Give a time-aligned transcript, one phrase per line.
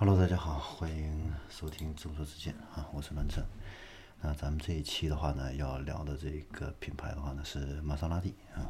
[0.00, 3.44] Hello，大家好，欢迎收听众说之见啊，我是栾成。
[4.22, 8.64] 那咱们这一期的话呢，要聊的这个品牌的话呢是玛莎拉蒂啊。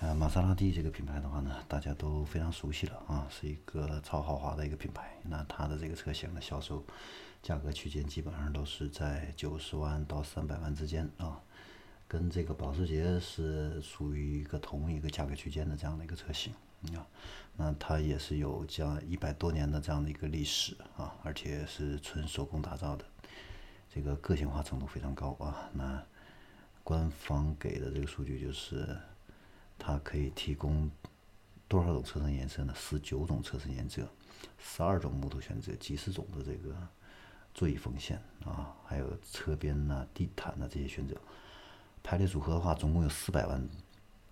[0.00, 5.16] 呃，玛莎拉蒂这个品牌的话呢，大家都非常熟悉了啊，是一个超豪华的一个品牌。
[5.22, 6.84] 那它的这个车型的销售
[7.40, 11.40] 价格区间基本上都是在九十万到三百万之间啊，
[12.08, 16.52] 跟这个保时捷是属于一个同一个价格区间的这样的一个车型。
[16.96, 17.06] 啊，
[17.56, 23.04] 那它也是有这样一百多年的这样的一个历史啊，而且是纯手工打造的，
[23.88, 25.70] 这个个性化程度非常高啊。
[25.72, 26.02] 那
[26.82, 28.98] 官方给的这个数据就是，
[29.78, 30.90] 它可以提供
[31.68, 32.74] 多少种车身颜色呢？
[32.76, 34.06] 十九种车身颜色，
[34.58, 36.76] 十二种木头选择，几十种的这个
[37.54, 41.16] 座椅缝线啊，还有车边呐、地毯呐这些选择。
[42.02, 43.66] 排列组合的话，总共有四百万。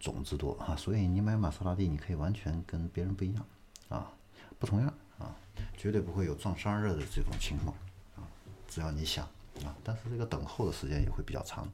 [0.00, 3.46] 种子多啊，所以你买玛莎拉蒂，你可以完全跟别人不一样
[3.90, 4.10] 啊，
[4.58, 5.36] 不同样啊，
[5.76, 7.76] 绝对不会有撞衫热的这种情况
[8.16, 8.24] 啊，
[8.66, 9.26] 只要你想
[9.62, 11.70] 啊，但是这个等候的时间也会比较长，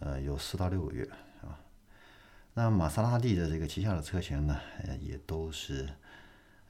[0.00, 1.08] 呃，有四到六个月
[1.40, 1.56] 啊。
[2.54, 4.60] 那玛莎拉蒂的这个旗下的车型呢，
[5.00, 5.88] 也都是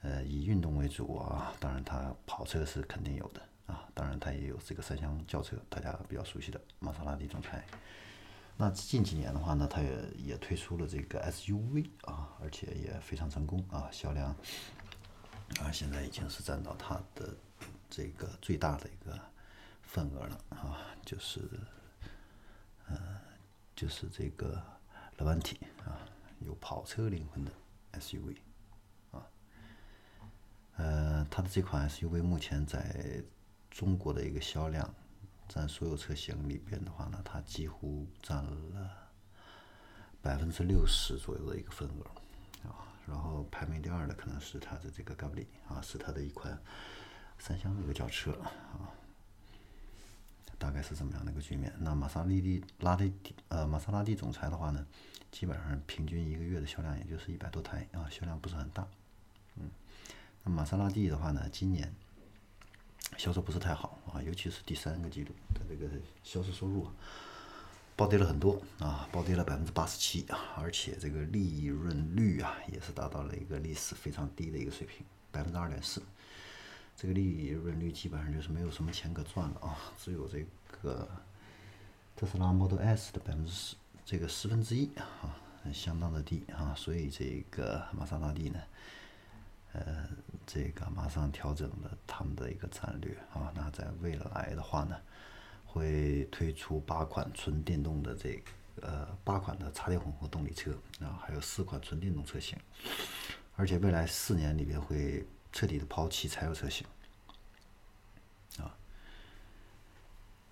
[0.03, 7.65] 呃以运动为主啊，当然它跑车是肯定有的啊，当然它也有这个三厢轿车，大家比较熟悉的玛莎拉蒂总裁。
[8.61, 14.35] 那近几年的话呢，它也也推出了这个 SUV 啊，而且也非常成功啊，销量
[15.61, 17.37] 啊现在已经是占到它的
[17.89, 19.17] 这个最大的一个
[19.83, 21.49] 份额了啊，就是
[22.89, 22.99] 呃
[23.77, 24.61] 就是这个
[25.19, 26.03] Levante 啊，
[26.41, 27.53] 有跑车灵魂的
[27.93, 28.39] SUV
[29.13, 29.23] 啊，
[30.79, 33.23] 呃，它的这款 SUV 目前在
[33.71, 34.93] 中国的一个销量。
[35.49, 39.09] 占所有车型里边的话呢，它几乎占了
[40.21, 42.85] 百分之六十左右的一个份额啊。
[43.07, 46.57] 然后排名第二的可能是它的这个 g a b l i 啊，是它的一款
[47.39, 48.93] 三厢的一个轿车啊，
[50.59, 51.73] 大概是这么样的一个局面。
[51.79, 53.13] 那玛莎拉蒂拉蒂
[53.49, 54.87] 呃玛莎拉蒂总裁的话呢，
[55.33, 58.87] 基本上平均一个月的销量也就是一百多台啊，销量不是很大。
[59.57, 59.71] 嗯，
[60.45, 61.95] 那玛莎拉蒂的话呢，今年。
[63.17, 65.91] 销售不是太好啊，尤其是第三个季度的这个
[66.23, 66.89] 销售收入
[67.97, 76.03] 暴跌了很多啊，暴跌了百分之八十七啊，而且这个利润率啊也是达到了一个历史非常低的一个水平，百分之二点四。
[76.97, 80.45] 这个利润率基本上就是没有什么钱可赚了啊，只有这
[80.83, 81.09] 个
[82.15, 85.35] 特斯拉 Model S 的百分之十，这个十分之一啊，
[85.73, 88.61] 相当的低啊，所以这个玛莎拉蒂呢。
[89.73, 90.09] 呃，
[90.47, 94.97] 这个马上调整了他们的一个战略啊，那在未来的话呢，
[95.67, 98.43] 会推出八款纯电动的这
[98.81, 102.59] 呃八款的插电混合动力车啊，还有四款纯电动车型，
[103.57, 106.87] 而且未来四年里边会彻底的抛弃柴油车型
[108.57, 108.75] 啊，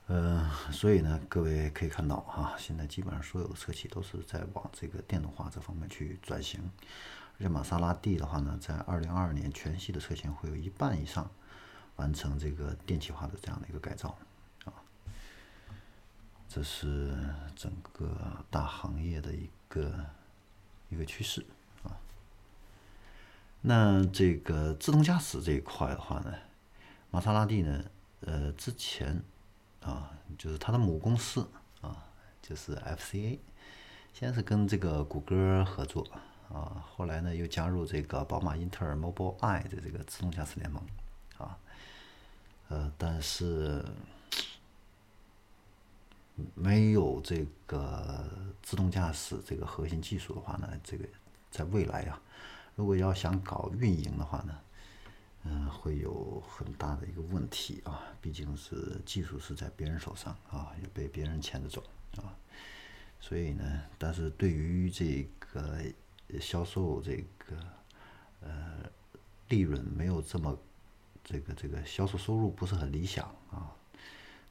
[0.08, 6.60] 呃，所以呢，各位可以看到哈，现在基本上所有的车企都是在往这个电动化这方面去转型。
[7.38, 11.30] 这玛莎拉蒂的话呢，在二零二二年全系的车型会有一半以上
[11.96, 14.16] 完成这个电气化的这样的一个改造，
[14.64, 14.72] 啊，
[16.48, 17.14] 这是
[17.54, 19.92] 整个大行业的一个
[20.88, 21.44] 一个趋势
[21.82, 21.92] 啊。
[23.60, 26.34] 那这个自动驾驶这一块的话呢，
[27.10, 27.84] 玛莎拉蒂呢，
[28.20, 29.22] 呃，之前
[29.82, 31.46] 啊，就是它的母公司
[31.82, 32.04] 啊，
[32.40, 33.38] 就是 FCA，
[34.14, 36.06] 先是跟这个谷歌合作。
[36.48, 40.80] 啊，后来呢又加入这个宝马、英特尔、Mobileye 的这个自动驾驶联盟，
[41.38, 41.58] 啊，
[42.68, 43.84] 呃，但是
[46.54, 48.24] 没有这个
[48.62, 51.04] 自动驾驶这个核心技术的话呢，这个
[51.50, 52.22] 在未来啊，
[52.76, 54.58] 如果要想搞运营的话呢，
[55.42, 61.82] 嗯，会有很大的一个问题啊，毕竟是技术是在别人手上啊，也被别人牵着走
[62.18, 62.30] 啊，
[63.18, 65.82] 所以呢，但是对于这个。
[66.40, 67.56] 销售这个
[68.40, 68.90] 呃
[69.48, 70.58] 利润没有这么
[71.22, 73.70] 这个这个销售收入不是很理想啊，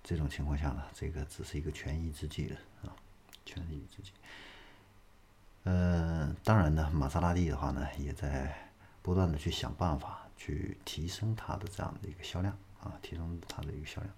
[0.04, 2.96] 这种情况下呢，这个只是一个权宜之计了啊，
[3.46, 4.12] 权宜之计。
[5.64, 8.72] 呃，当然呢，玛莎拉蒂的话呢，也在
[9.02, 14.14] 不断的去想办法去提升它的这样的一个销量啊，提升它的一个销量。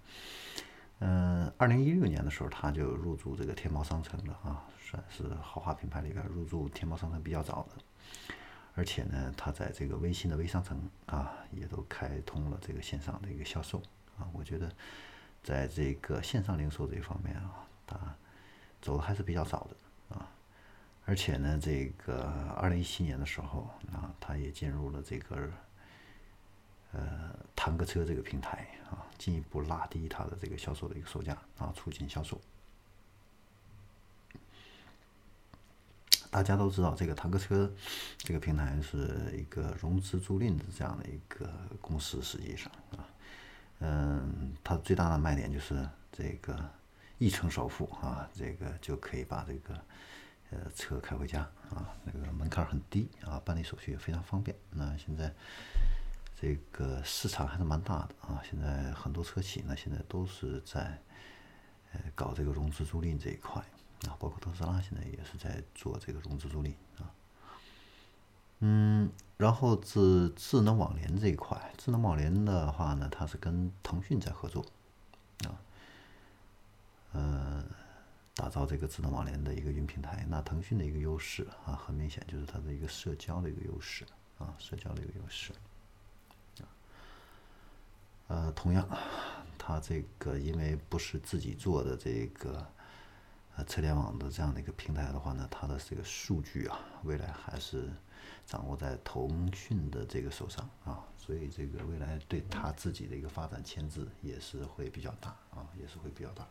[1.00, 7.82] 嗯，二零一六年的时候，他就入驻这个天猫商城了啊，算是豪华品牌里边入驻天猫商城比较早的。
[8.74, 13.82] 而且呢，他在这个微信的微商城啊，也都开通了这个线上的一个销售
[14.16, 14.28] 啊。
[14.32, 14.70] 我觉得，
[15.42, 17.96] 在这个线上零售这一方面啊，他
[18.80, 20.30] 走的还是比较早的啊。
[21.04, 22.22] 而且呢，这个
[22.56, 25.50] 二零一七年的时候啊，他也进入了这个
[26.92, 32.40] 呃坦克车这个平台啊，进一步拉低它的这个销售的一个售价啊，促进销售。
[36.30, 37.72] 大家都知道，这个坦克车
[38.18, 41.50] 这个平台是一个融资租赁的这样的一个
[41.80, 43.00] 公司，实际上啊，
[43.78, 46.70] 嗯，它最大的卖点就是这个
[47.16, 49.74] 一成首付啊，这个就可以把这个
[50.50, 51.40] 呃车开回家
[51.70, 54.54] 啊，那个门槛很低啊，办理手续也非常方便。
[54.70, 55.34] 那现在
[56.40, 61.00] 这个市场还是蛮大的啊，现在很多车企呢，现在都是在
[61.92, 63.64] 呃搞这个融资租赁这一块。
[64.06, 67.10] 啊，包括特斯拉现在也是在做这个融资租赁啊，
[68.60, 74.64] 嗯，然后智智能网联这一块，智能网联的话呢，它是跟腾讯在合作
[75.48, 75.58] 啊，
[77.10, 77.64] 呃，
[78.36, 80.24] 打造这个智能网联的一个云平台。
[80.28, 84.06] 那腾讯的一个优势啊，很明显就是它的一个社交的一个优势
[84.38, 85.50] 啊，社交的一个优势，
[88.28, 88.88] 呃，同样，
[89.58, 92.66] 它这个因为不是自己做的这个
[93.56, 93.64] 呃。
[93.64, 97.90] 车联网的这样的一个平台的话呢，它的这个数据啊，未来还是
[98.46, 106.46] 掌握在腾讯的这个手上啊，所以这个未来对它自己的一个发展牵制也是会比较大啊，也是会比较大。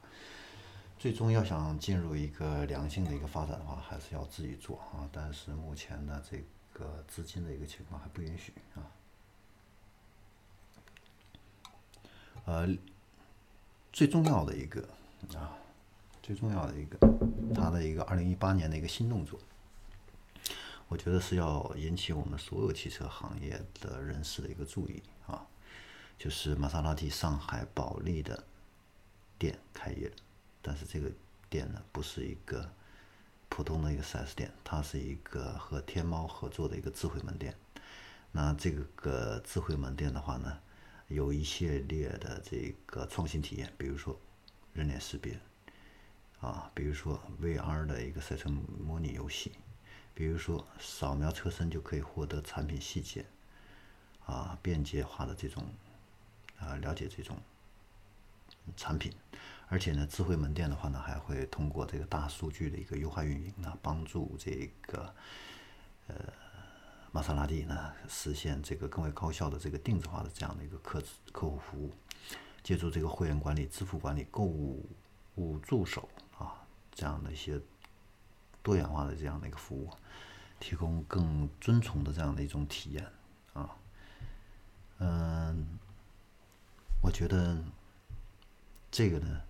[1.00, 6.44] 最终要想进入一个良性的一个发展的话，还是要自己做啊，但是目前呢，这
[6.74, 8.81] 个资金的一个情况还不允许啊。
[12.48, 12.68] 呃，
[13.92, 14.82] 最重要的一个
[15.36, 15.54] 啊。
[16.24, 16.98] 最重要的一个，
[17.56, 19.40] 他的一个二零一八年的一个新动作，
[20.90, 25.48] 我觉得是要引起我们所有汽车行业的人士的一个注意啊，
[26.18, 28.44] 就是玛莎拉蒂上海保利的
[29.40, 30.12] 店开业，
[30.62, 31.10] 但是这个
[31.50, 32.70] 店呢不是一个
[33.48, 37.56] 普通的一个 4S 店，它是一个和天猫合作的一个智慧门店。
[38.34, 40.60] 那这个个智慧门店的话呢，
[41.07, 44.19] 有一系列的这个创新体验，比如说
[44.74, 45.39] 人脸识别。
[46.39, 49.54] 啊，比如说 VR 的一个赛车模拟游戏，
[50.13, 53.25] 比如说扫描车身就可以获得产品细节，
[54.24, 55.65] 啊，便捷化的这种
[56.59, 57.42] 啊了解这种
[58.75, 59.12] 产品，
[59.68, 65.12] 而且呢，智慧门店的话呢，还会通过这个大数据的一个优化运营呢，帮助这个
[66.06, 66.15] 呃
[67.12, 71.01] 玛莎拉蒂呢实现这个更为高效的这个定制化的这样的一个客
[71.31, 71.92] 客户服务，
[72.63, 74.86] 借助这个会员管理、支付管理、购物
[75.36, 76.07] 物助手
[76.38, 76.63] 啊。
[76.94, 77.62] 这样的一些
[78.63, 79.88] 多元化的这样的一个服务，
[80.59, 83.06] 提供更尊崇的这样的一种体验
[83.53, 83.69] 啊，
[84.98, 85.77] 嗯，
[87.03, 87.63] 我觉得
[88.89, 89.42] 这个呢，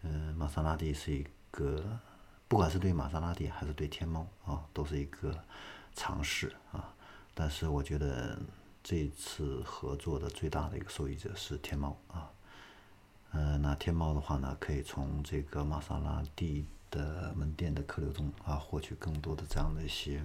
[0.00, 2.00] 嗯，玛莎拉蒂是一个，
[2.48, 5.44] 不管是对玛莎拉蒂还是对天猫啊，都是一个
[5.94, 6.92] 尝试啊。
[7.34, 8.38] 但是我觉得
[8.82, 12.30] 这次合作的最大的一个受益者是天猫啊。
[13.30, 20.22] 呃，那天猫的话呢，可以从这个玛莎拉蒂的门店的客流中啊，获取更多的这样的一些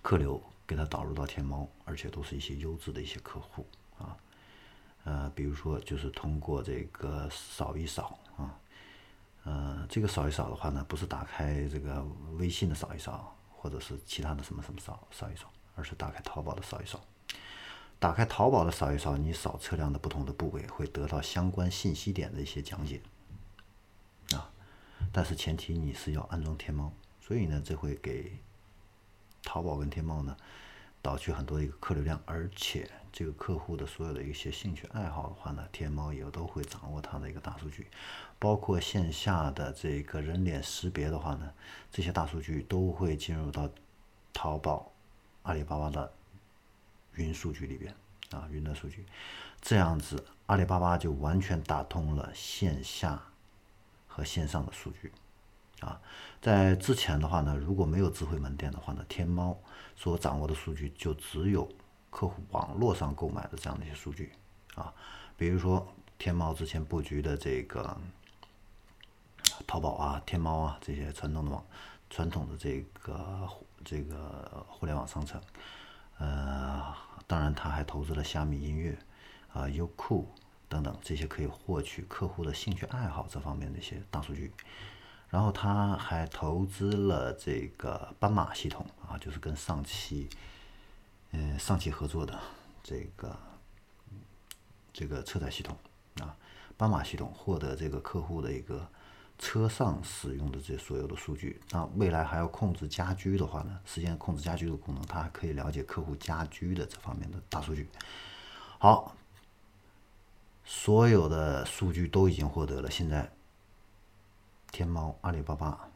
[0.00, 3.66] 客流，给它导入到天猫，而且都是一些优质的一些客户
[3.98, 4.16] 啊。
[5.04, 8.58] 呃，比如说就是通过这个扫一扫啊，
[9.44, 12.02] 呃，这个扫一扫的话呢，不是打开这个
[12.38, 17.00] 微信的扫一扫，或者是其他的什么什么扫扫一扫，而是打开淘宝的扫一扫。
[18.00, 23.00] 打开淘宝的扫一扫，你扫车辆的不同的部位，会得到相关信息点的一些讲解，
[24.32, 24.50] 啊，
[25.12, 28.36] 但是前提你是要安装天猫，所以呢，这会给
[29.44, 30.36] 淘宝跟天猫呢
[31.02, 37.88] 导去很多的一个客流量，而且这个客户的所有的一些兴趣爱好的话呢，天猫也都会掌握它的一个大数据，
[38.38, 41.52] 包括线下的这个人脸识别的话呢，
[41.90, 43.68] 这些大数据都会进入到
[44.32, 44.90] 淘宝、
[45.42, 46.12] 阿里巴巴的。
[47.16, 47.94] 云数据里边
[48.30, 49.04] 啊，云的数据，
[49.60, 53.22] 这样子阿里巴巴就完全打通了线下
[54.06, 55.12] 和线上的数据
[55.82, 56.00] 啊。
[56.40, 59.56] 在之前的话呢，如果没有智慧门店的话呢，天猫
[59.94, 61.68] 所掌握的数据就只有
[62.10, 64.32] 客户网络上购买的这样的一些数据
[64.74, 64.92] 啊。
[65.36, 65.86] 比如说
[66.18, 67.96] 天猫之前布局的这个
[69.66, 71.64] 淘宝啊、天猫啊这些传统的网、
[72.10, 73.48] 传统的这个
[73.84, 75.40] 这个互联网商城。
[76.18, 76.94] 呃，
[77.26, 78.96] 当然，他还投资了虾米音乐、
[79.52, 80.28] 啊优酷
[80.68, 84.52] 等等这些可以获取客户的兴趣爱好这方面的一些大数据。
[85.32, 90.28] 然后他还投资了这个斑马系统啊，就是跟上汽，
[91.32, 92.38] 嗯，上汽合作的
[92.84, 93.36] 这个
[94.92, 95.76] 这个车载系统
[96.20, 96.36] 啊，
[96.76, 98.86] 斑马系统获得这个客户的一个。
[99.38, 107.88] 车上使用的这所有的数据，那未来还要控制家居的话呢，实现控制家居的功能，它还可以了解客户家居的这方面的大数据。
[108.78, 109.16] 好，
[110.64, 113.28] 所有的数据都已经获得了，现在
[114.72, 115.88] 天猫、阿里巴巴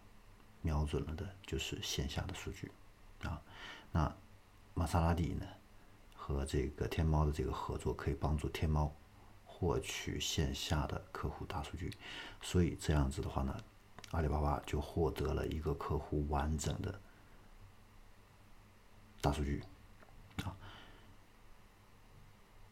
[0.61, 2.71] 瞄准了的就是线下的数据
[3.23, 3.43] 啊。
[3.91, 4.15] 那
[4.75, 5.47] 玛莎拉蒂呢
[6.15, 8.95] 和这个天猫的这个合作，可以帮助天猫
[9.47, 11.91] 获取线下的客户大数据，
[12.43, 13.57] 所以这样子的话呢，
[14.11, 17.01] 阿里巴巴就获得了一个客户完整的
[19.23, 19.65] 大数据
[20.45, 20.55] 啊。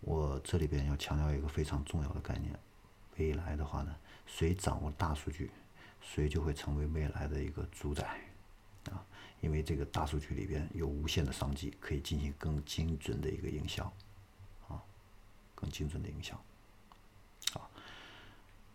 [0.01, 2.59] 我这里边要强调一个非常重要的概念，
[3.17, 3.97] 未来的话呢，
[4.27, 5.51] 谁掌握大数据，
[6.05, 8.21] 谁就会成为未来的一个主宰，
[8.91, 9.05] 啊，
[9.41, 13.85] 因为这个大数据里边有无限的商机，可以进行更精准的一个营销，
[14.69, 14.81] 啊，
[15.55, 16.35] 更精准的营销，
[17.55, 17.69] 啊，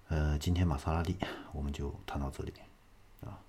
[0.07, 1.15] 呃，今天玛莎拉蒂
[1.53, 2.53] 我们就谈到这里，
[3.21, 3.39] 啊，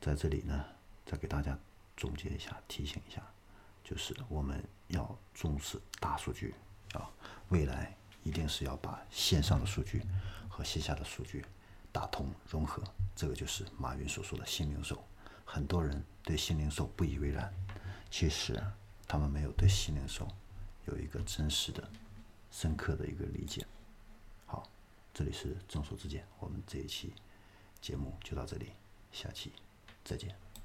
[0.00, 0.64] 在这里呢，
[1.06, 1.58] 再给大家
[1.96, 3.22] 总结一下，提醒一下，
[3.82, 6.54] 就是我们要重视大数据。
[6.94, 7.10] 啊，
[7.50, 10.02] 未来一定是要把线上的数据
[10.48, 11.44] 和线下的数据
[11.92, 12.82] 打通融合，
[13.14, 15.02] 这个就是马云所说的新零售。
[15.44, 17.52] 很多人对新零售不以为然，
[18.10, 18.62] 其实
[19.06, 20.28] 他们没有对新零售
[20.86, 21.88] 有一个真实的、
[22.50, 23.66] 深刻的一个理解。
[24.46, 24.68] 好，
[25.14, 27.12] 这里是众说之见，我们这一期
[27.80, 28.72] 节目就到这里，
[29.10, 29.52] 下期
[30.04, 30.47] 再见。